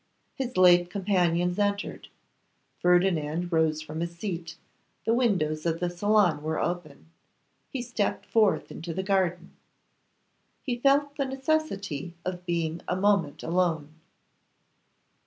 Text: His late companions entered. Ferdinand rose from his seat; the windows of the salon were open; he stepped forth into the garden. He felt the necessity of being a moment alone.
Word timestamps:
His 0.33 0.57
late 0.57 0.89
companions 0.89 1.59
entered. 1.59 2.07
Ferdinand 2.79 3.51
rose 3.51 3.83
from 3.83 3.99
his 3.99 4.15
seat; 4.17 4.55
the 5.05 5.13
windows 5.13 5.63
of 5.63 5.79
the 5.79 5.91
salon 5.91 6.41
were 6.41 6.59
open; 6.59 7.11
he 7.69 7.83
stepped 7.83 8.25
forth 8.25 8.71
into 8.71 8.95
the 8.95 9.03
garden. 9.03 9.51
He 10.63 10.79
felt 10.79 11.17
the 11.17 11.25
necessity 11.25 12.15
of 12.25 12.47
being 12.47 12.81
a 12.87 12.95
moment 12.95 13.43
alone. 13.43 13.93